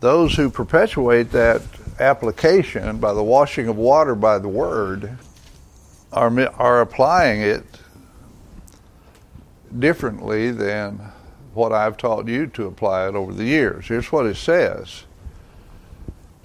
[0.00, 1.62] those who perpetuate that
[1.98, 5.16] application by the washing of water by the word
[6.12, 7.64] are, are applying it
[9.78, 11.00] differently than
[11.54, 13.86] what I've taught you to apply it over the years.
[13.88, 15.05] Here's what it says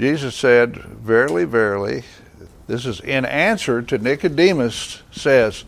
[0.02, 2.02] Jesus said, Verily, verily,
[2.66, 5.64] this is in answer to Nicodemus says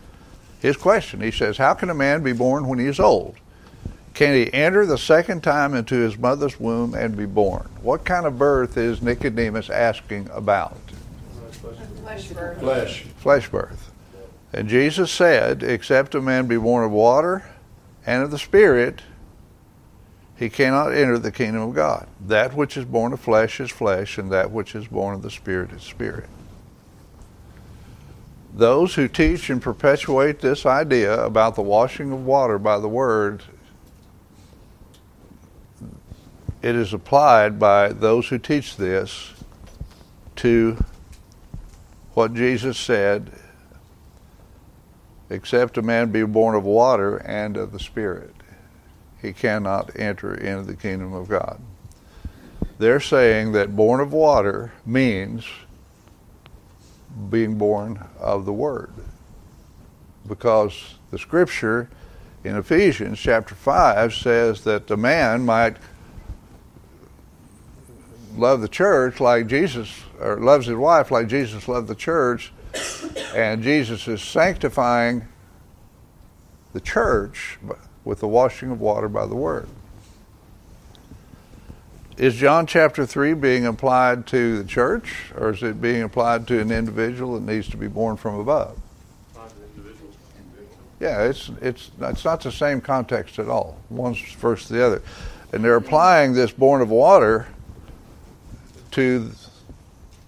[0.60, 1.22] his question.
[1.22, 3.36] He says, How can a man be born when he is old?
[4.16, 7.70] Can he enter the second time into his mother's womb and be born?
[7.84, 10.80] What kind of birth is Nicodemus asking about?
[12.02, 12.60] Flesh birth.
[12.60, 13.02] Flesh.
[13.20, 13.92] Flesh birth.
[14.52, 17.46] And Jesus said, Except a man be born of water
[18.04, 19.04] and of the Spirit,
[20.36, 22.08] he cannot enter the kingdom of God.
[22.20, 25.32] That which is born of flesh is flesh, and that which is born of the
[25.32, 26.30] Spirit is spirit.
[28.54, 33.44] Those who teach and perpetuate this idea about the washing of water by the Word,
[36.62, 39.34] it is applied by those who teach this
[40.38, 40.84] to
[42.14, 43.32] what Jesus said
[45.30, 48.36] except a man be born of water and of the Spirit,
[49.24, 51.60] he cannot enter into the kingdom of God.
[52.78, 55.46] They're saying that born of water means
[57.30, 58.94] being born of the Word.
[60.28, 61.90] Because the scripture
[62.44, 65.78] in Ephesians chapter 5 says that the man might
[68.36, 72.52] love the church like Jesus, or loves his wife like Jesus loved the church,
[73.34, 75.28] and Jesus is sanctifying
[76.74, 77.60] the church
[78.06, 79.68] with the washing of water by the word.
[82.18, 86.60] Is John chapter 3 being applied to the church, or is it being applied to
[86.60, 88.78] an individual that needs to be born from above?
[91.00, 93.78] Yeah, it's, it's, it's not the same context at all.
[93.90, 95.02] One's versus the other.
[95.52, 97.48] And they're applying this born of water
[98.92, 99.32] to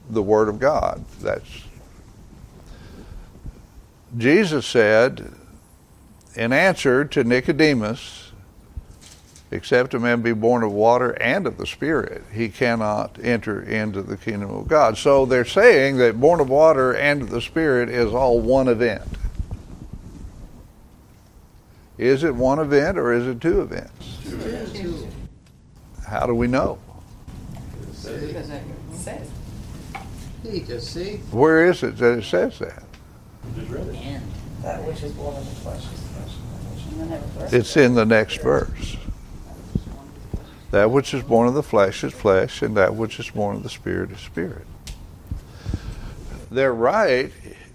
[0.10, 1.06] the Word of God.
[1.22, 1.64] That's
[4.18, 5.32] Jesus said
[6.36, 8.32] in answer to Nicodemus,
[9.52, 14.02] except a man be born of water and of the Spirit, he cannot enter into
[14.02, 14.98] the kingdom of God.
[14.98, 19.04] So they're saying that born of water and of the Spirit is all one event.
[21.98, 24.20] Is it one event or is it two events?
[26.06, 26.78] How do we know?
[31.32, 32.84] Where is it that it says that?
[34.62, 35.84] That which is born of the flesh.
[37.52, 38.98] It's in the next verse.
[40.72, 43.64] That which is born of the flesh is flesh, and that which is born of
[43.64, 44.68] the spirit is spirit.
[46.50, 47.32] they're right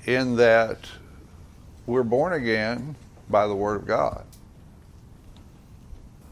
[0.07, 0.79] in that
[1.87, 2.95] we're born again
[3.29, 4.25] by the Word of God.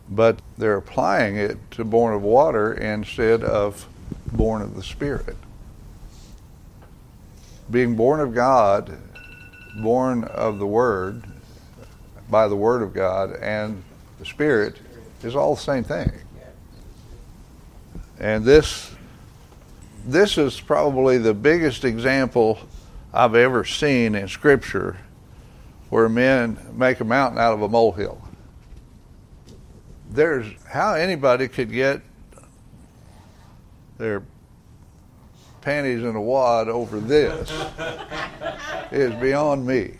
[0.09, 3.87] But they're applying it to born of water instead of
[4.33, 5.37] born of the Spirit.
[7.71, 8.97] Being born of God,
[9.83, 11.25] born of the Word,
[12.31, 13.83] by the Word of God, and
[14.19, 14.77] the Spirit
[15.23, 16.11] is all the same thing.
[18.21, 18.91] And this
[20.05, 22.59] this is probably the biggest example
[23.13, 24.97] I've ever seen in Scripture
[25.91, 28.21] where men make a mountain out of a molehill.
[30.11, 32.01] There's how anybody could get
[33.99, 34.23] their
[35.61, 37.51] panties in a wad over this
[38.91, 39.95] is beyond me.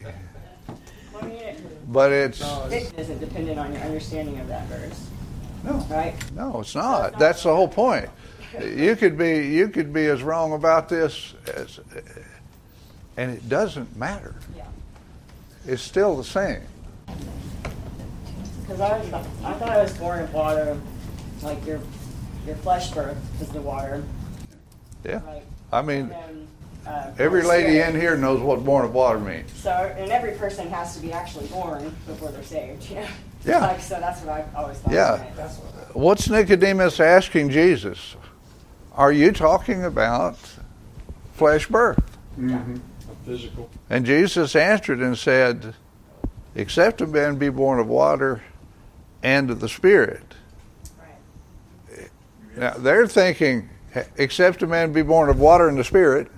[1.89, 5.07] But it's It isn't dependent on your understanding of that verse.
[5.65, 5.75] No.
[5.91, 6.15] Right?
[6.35, 7.19] no, it's not.
[7.19, 8.09] That's the whole point.
[8.63, 11.81] You could be you could be as wrong about this as,
[13.17, 14.35] and it doesn't matter.
[14.57, 14.65] Yeah.
[15.67, 16.63] It's still the same.
[18.63, 19.13] Because I, was-
[19.45, 20.79] I thought I was born of water,
[21.43, 21.81] like your
[22.47, 24.03] your flesh birth is the water.
[25.05, 25.21] Yeah.
[25.27, 25.43] Right.
[25.73, 26.49] I mean, And then,
[26.87, 27.95] uh, every lady spirit.
[27.95, 29.53] in here knows what born of water means.
[29.53, 32.89] So, and every person has to be actually born before they're saved.
[32.99, 33.09] Yeah.
[33.45, 33.61] Yeah.
[33.61, 34.93] Like, so that's what I always thought.
[34.93, 35.25] Yeah.
[35.37, 35.97] That's what.
[35.97, 38.17] What's Nicodemus asking Jesus?
[38.93, 40.37] Are you talking about
[41.35, 42.19] flesh birth?
[42.39, 42.79] Mm-hmm.
[43.25, 43.71] Physical.
[43.89, 45.75] And Jesus answered and said,
[46.55, 48.43] Except a man be born of water
[49.23, 50.35] and of the Spirit.
[50.99, 52.11] Right.
[52.57, 53.69] Now, they're thinking,
[54.17, 56.29] except a man be born of water and the Spirit,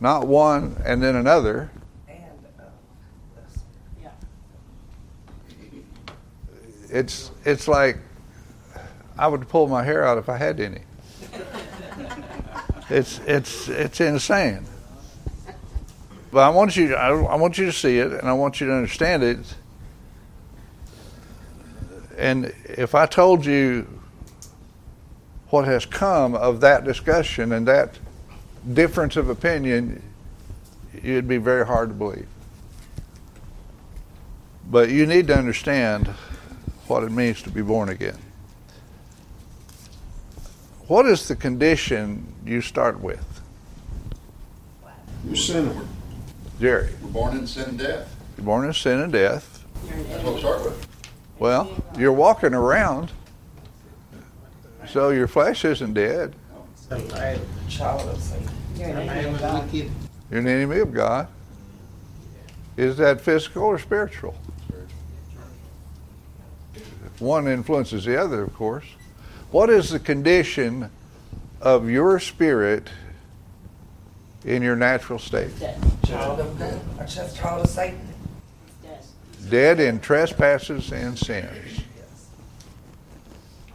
[0.00, 1.70] not one and then another.
[2.08, 2.12] Uh,
[6.90, 7.98] it's, it's like
[9.18, 10.82] I would pull my hair out if I had any.
[12.88, 14.64] It's, it's, it's insane.
[16.30, 18.66] But I want you, I, I want you to see it, and I want you
[18.66, 19.54] to understand it.
[22.16, 23.88] And if I told you
[25.48, 27.98] what has come of that discussion and that
[28.72, 30.02] difference of opinion,
[30.94, 32.26] it'd be very hard to believe.
[34.68, 36.08] But you need to understand
[36.88, 38.18] what it means to be born again.
[40.88, 43.24] What is the condition you start with?
[45.24, 45.84] You're sinner.
[46.60, 48.14] Jerry, We're born in sin and death.
[48.36, 49.64] you're born in sin and death.
[50.08, 50.86] That's what we start with.
[51.38, 53.10] Well, you're walking around,
[54.88, 56.34] so your flesh isn't dead.
[56.88, 58.48] Child of Satan.
[58.76, 59.74] You're an enemy of God.
[59.74, 61.28] You're an enemy of God.
[62.76, 64.34] Is that physical or spiritual?
[67.18, 68.84] One influences the other, of course.
[69.50, 70.90] What is the condition
[71.60, 72.90] of your spirit
[74.44, 75.50] in your natural state?
[76.04, 76.80] Child of God.
[76.98, 77.98] Or just child of Satan.
[78.82, 79.04] Dead.
[79.48, 81.80] Dead in trespasses and sins.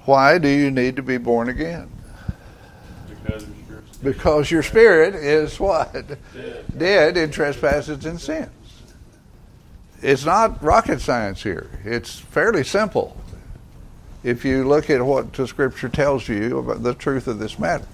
[0.06, 1.89] Why do you need to be born again?
[3.31, 5.93] Because your spirit's Because your spirit is what?
[5.93, 6.17] dead.
[6.77, 8.49] Dead in trespasses and sins.
[10.01, 11.69] It's not rocket science here.
[11.85, 13.15] It's fairly simple
[14.23, 17.85] if you look at what the scripture tells you about the truth of this matter.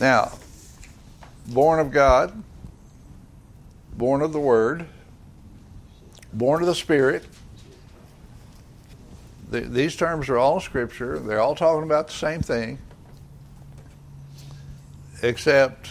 [0.00, 0.32] Now,
[1.46, 2.42] born of God,
[3.96, 4.86] born of the Word,
[6.32, 7.24] born of the Spirit.
[9.52, 11.18] The, these terms are all Scripture.
[11.18, 12.78] They're all talking about the same thing,
[15.22, 15.90] except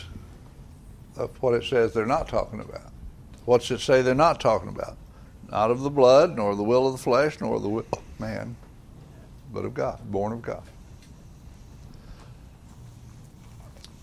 [1.16, 2.92] of what it says they're not talking about.
[3.46, 4.98] What's it say they're not talking about?
[5.52, 8.56] Not of the blood, nor the will of the flesh, nor the will of man,
[9.54, 10.64] but of God, born of God.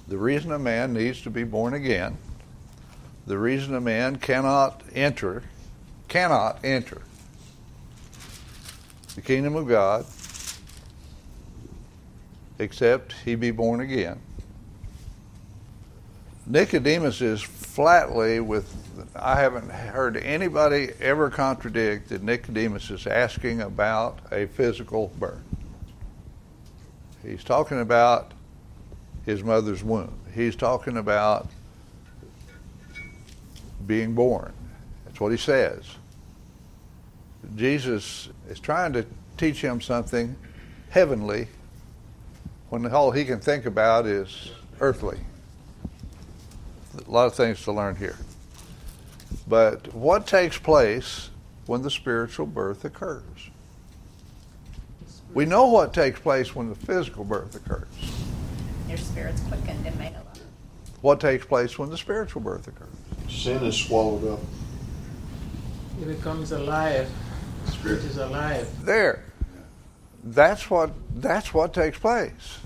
[0.07, 2.17] The reason a man needs to be born again,
[3.27, 5.43] the reason a man cannot enter,
[6.07, 7.03] cannot enter
[9.19, 10.07] the kingdom of God
[12.61, 14.21] except he be born again.
[16.47, 18.73] Nicodemus is flatly with
[19.17, 25.43] I haven't heard anybody ever contradict that Nicodemus is asking about a physical birth.
[27.25, 28.31] He's talking about
[29.27, 30.17] his mother's womb.
[30.33, 31.49] He's talking about
[33.85, 34.53] being born.
[35.05, 35.83] That's what he says.
[37.57, 40.37] Jesus is trying to teach him something
[40.91, 41.49] heavenly
[42.71, 45.19] when all he can think about is earthly.
[47.07, 48.17] A lot of things to learn here.
[49.47, 51.31] But what takes place
[51.67, 53.23] when the spiritual birth occurs?
[55.35, 57.87] We know what takes place when the physical birth occurs.
[58.89, 60.43] your spirit's quickened and made alive.
[61.03, 62.89] What takes place when the spiritual birth occurs?
[63.29, 64.41] Sin is swallowed up.
[66.01, 67.09] It becomes alive.
[67.85, 68.85] Is alive.
[68.85, 69.25] There.
[70.23, 72.59] That's what that's what takes place.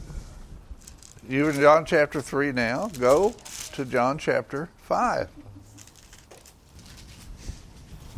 [1.28, 3.34] You in John chapter 3 now, go
[3.74, 5.28] to John chapter 5.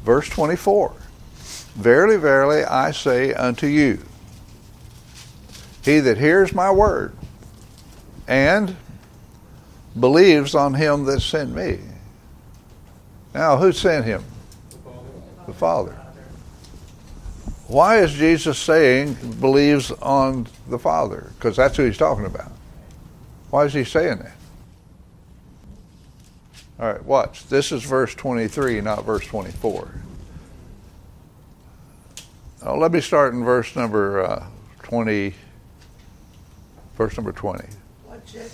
[0.02, 0.94] Verse 24.
[1.74, 3.98] Verily, verily, I say unto you,
[5.84, 7.14] he that hears my word
[8.26, 8.76] and
[9.98, 11.80] believes on him that sent me.
[13.34, 14.24] Now, who sent him?
[15.46, 16.03] The Father.
[17.66, 21.30] Why is Jesus saying believes on the Father?
[21.36, 22.52] Because that's who he's talking about.
[23.50, 24.36] Why is he saying that?
[26.78, 27.46] All right, watch.
[27.46, 29.88] This is verse 23, not verse 24.
[32.64, 34.46] Now, let me start in verse number uh,
[34.82, 35.34] 20.
[36.96, 37.64] Verse number 20.
[38.06, 38.48] What chapter?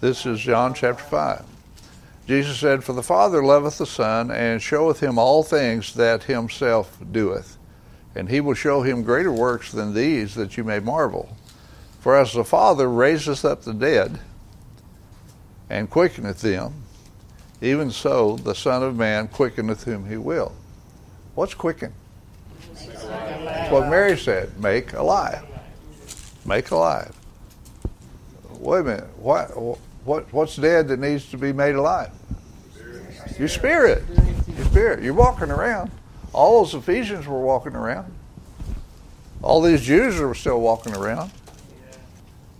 [0.00, 1.44] This is John chapter 5.
[2.26, 6.98] Jesus said, For the Father loveth the Son, and showeth him all things that himself
[7.10, 7.58] doeth.
[8.14, 11.36] And he will show him greater works than these, that you may marvel.
[12.00, 14.20] For as the Father raiseth up the dead,
[15.70, 16.74] and quickeneth them,
[17.60, 20.52] even so the Son of Man quickeneth whom he will.
[21.34, 21.92] What's quicken?
[22.74, 25.42] That's what Mary said make alive.
[26.44, 27.14] Make alive.
[28.58, 29.18] Wait a minute.
[29.18, 29.46] What,
[30.04, 32.10] what, what's dead that needs to be made alive?
[33.38, 34.04] Your spirit.
[34.56, 35.02] Your spirit.
[35.02, 35.90] You're walking around.
[36.34, 38.12] All those Ephesians were walking around.
[39.40, 41.30] All these Jews were still walking around.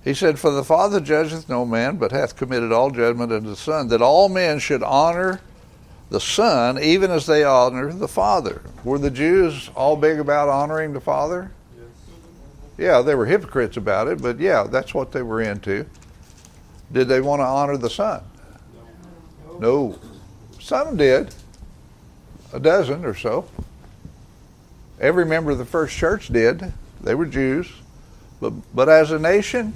[0.05, 3.57] He said, For the Father judgeth no man, but hath committed all judgment unto the
[3.57, 5.41] Son, that all men should honor
[6.11, 8.63] the Son even as they honor the Father.
[8.85, 11.51] Were the Jews all big about honoring the Father?
[12.77, 15.87] Yeah, they were hypocrites about it, but yeah, that's what they were into.
[16.93, 18.23] Did they want to honor the Son?
[19.59, 19.99] No.
[20.61, 21.35] Some did,
[22.55, 23.47] a dozen or so.
[25.01, 26.73] Every member of the first church did.
[27.03, 27.71] They were Jews.
[28.41, 29.75] But, but as a nation,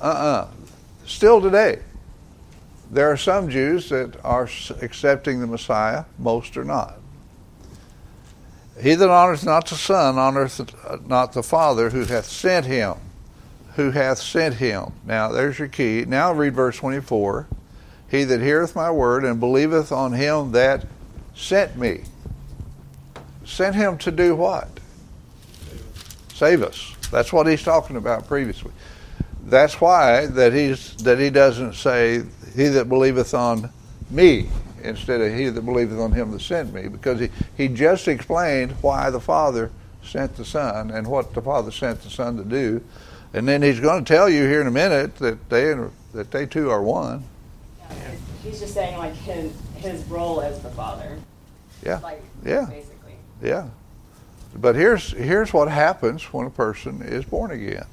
[0.00, 0.48] uh uh
[1.10, 1.80] Still today,
[2.88, 4.48] there are some Jews that are
[4.80, 7.00] accepting the Messiah, most are not.
[8.80, 12.94] He that honoreth not the Son honoreth not the Father who hath sent him.
[13.74, 14.92] Who hath sent him.
[15.04, 16.04] Now, there's your key.
[16.06, 17.48] Now read verse 24.
[18.08, 20.86] He that heareth my word and believeth on him that
[21.34, 22.02] sent me.
[23.44, 24.68] Sent him to do what?
[26.34, 26.94] Save us.
[27.10, 28.72] That's what he's talking about previously.
[29.44, 32.22] That's why that he's that he doesn't say
[32.54, 33.70] he that believeth on
[34.10, 34.48] me
[34.82, 38.72] instead of he that believeth on him that sent me, because he, he just explained
[38.80, 39.70] why the Father
[40.02, 42.82] sent the Son and what the Father sent the Son to do.
[43.32, 45.74] And then he's going to tell you here in a minute that they
[46.14, 47.24] that they two are one.
[47.90, 48.12] Yeah,
[48.42, 51.18] he's just saying like his his role as the father.
[51.84, 51.98] Yeah.
[51.98, 52.66] Like, yeah.
[52.66, 53.14] Basically.
[53.42, 53.68] Yeah.
[54.54, 57.86] But here's here's what happens when a person is born again.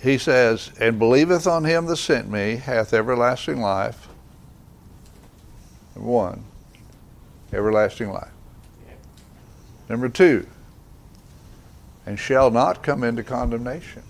[0.00, 4.08] He says, "And believeth on him that sent me hath everlasting life."
[5.94, 6.44] Number One,
[7.52, 8.30] everlasting life.
[9.88, 10.46] Number two,
[12.06, 14.02] and shall not come into condemnation.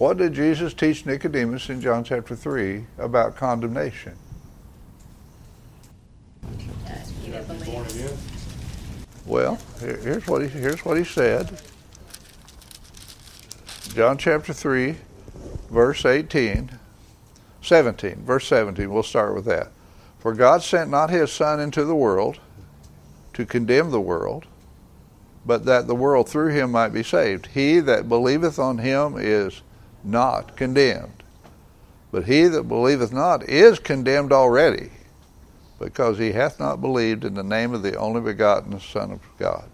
[0.00, 4.16] What did Jesus teach Nicodemus in John chapter 3 about condemnation?
[9.26, 11.60] Well, here's what he, here's what he said.
[13.94, 14.96] John chapter 3,
[15.70, 16.70] verse 18,
[17.60, 18.90] 17, verse 17.
[18.90, 19.68] We'll start with that.
[20.18, 22.38] For God sent not his Son into the world
[23.34, 24.46] to condemn the world,
[25.44, 27.48] but that the world through him might be saved.
[27.48, 29.60] He that believeth on him is
[30.04, 31.22] not condemned,
[32.10, 34.90] but he that believeth not is condemned already,
[35.78, 39.68] because he hath not believed in the name of the only begotten Son of God.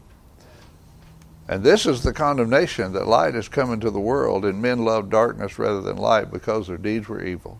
[1.48, 5.10] And this is the condemnation that light has come into the world, and men love
[5.10, 7.58] darkness rather than light, because their deeds were evil.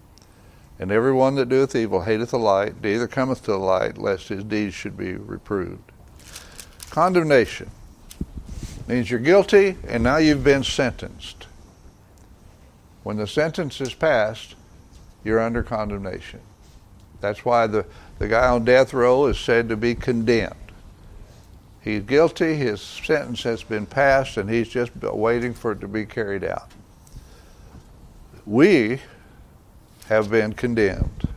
[0.78, 4.28] And every one that doeth evil hateth the light, neither cometh to the light, lest
[4.28, 5.92] his deeds should be reproved.
[6.90, 7.70] Condemnation
[8.86, 11.45] means you're guilty, and now you've been sentenced.
[13.06, 14.56] When the sentence is passed,
[15.22, 16.40] you're under condemnation.
[17.20, 17.86] That's why the,
[18.18, 20.72] the guy on death row is said to be condemned.
[21.80, 26.04] He's guilty, his sentence has been passed, and he's just waiting for it to be
[26.04, 26.72] carried out.
[28.44, 28.98] We
[30.08, 31.28] have been condemned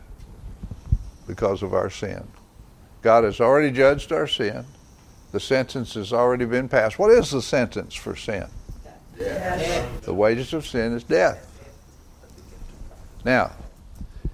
[1.28, 2.26] because of our sin.
[3.00, 4.64] God has already judged our sin.
[5.30, 6.98] The sentence has already been passed.
[6.98, 8.48] What is the sentence for sin?
[9.16, 10.00] Yes.
[10.00, 11.46] The wages of sin is death.
[13.24, 13.52] Now,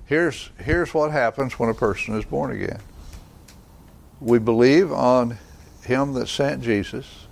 [0.07, 2.81] here's here's what happens when a person is born again.
[4.21, 5.39] We believe on
[5.83, 7.27] him that sent Jesus.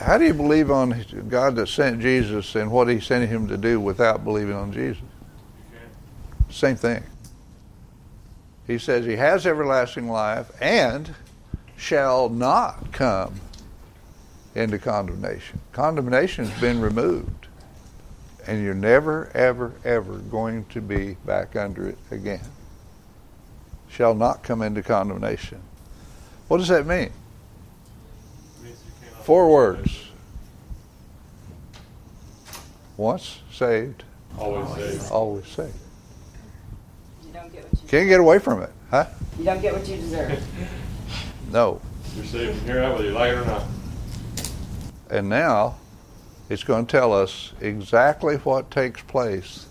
[0.00, 3.56] How do you believe on God that sent Jesus and what he sent him to
[3.56, 5.02] do without believing on Jesus?
[6.50, 7.02] Same thing.
[8.66, 11.14] He says he has everlasting life and
[11.76, 13.40] shall not come
[14.54, 15.60] into condemnation.
[15.72, 17.45] Condemnation has been removed.
[18.46, 22.40] And you're never, ever, ever going to be back under it again.
[23.88, 25.60] Shall not come into condemnation.
[26.48, 27.10] What does that mean?
[29.22, 30.04] Four words.
[32.96, 34.04] Once saved,
[34.38, 35.10] Always saved.
[35.10, 35.74] always saved.
[37.26, 39.06] You don't get what you Can't get away from it, huh?
[39.38, 40.42] You don't get what you deserve.
[41.50, 41.80] No.
[42.14, 43.64] You're saved from here out whether you like it or not.
[45.10, 45.76] And now
[46.48, 49.66] it's going to tell us exactly what takes place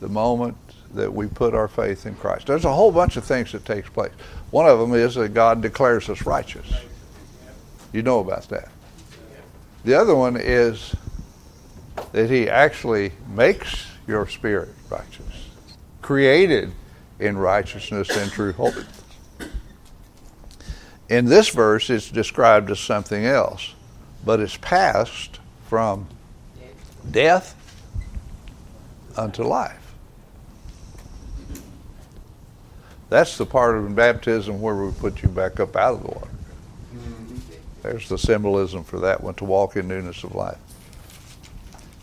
[0.00, 0.56] the moment
[0.94, 2.46] that we put our faith in Christ.
[2.46, 4.12] There's a whole bunch of things that takes place.
[4.50, 6.72] One of them is that God declares us righteous.
[7.92, 8.68] You know about that.
[9.84, 10.94] The other one is
[12.12, 15.50] that he actually makes your spirit righteous,
[16.02, 16.72] created
[17.18, 18.86] in righteousness and true holiness.
[21.08, 23.74] In this verse, it's described as something else,
[24.24, 25.38] but it's passed
[25.68, 26.06] from
[27.10, 27.54] death
[29.16, 29.94] unto life.
[33.08, 36.30] That's the part of baptism where we put you back up out of the water.
[37.82, 40.58] There's the symbolism for that one to walk in newness of life.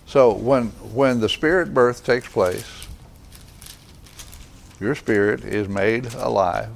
[0.06, 2.88] So when when the spirit birth takes place,
[4.80, 6.70] your spirit is made alive,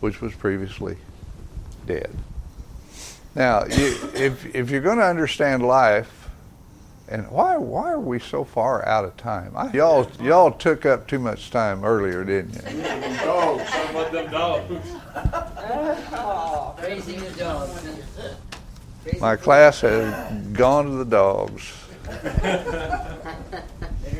[0.00, 0.96] which was previously
[1.86, 2.10] dead.
[3.34, 6.28] Now, you, if if you're going to understand life,
[7.08, 9.52] and why why are we so far out of time?
[9.56, 12.82] I, y'all y'all took up too much time earlier, didn't you?
[13.22, 14.86] Oh, something about them dogs.
[16.12, 17.70] Oh, praising the dog.
[19.20, 21.72] My class has gone to the dogs.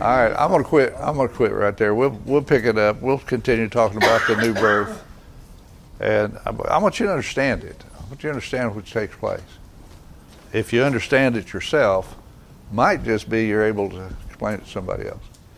[0.00, 0.94] All right, I'm gonna quit.
[0.98, 1.94] I'm gonna quit right there.
[1.94, 3.02] We'll we'll pick it up.
[3.02, 5.04] We'll continue talking about the new birth,
[5.98, 7.84] and I, I want you to understand it.
[8.10, 9.40] Want you understand what takes place.
[10.52, 12.16] If you understand it yourself,
[12.72, 15.29] might just be you're able to explain it to somebody else.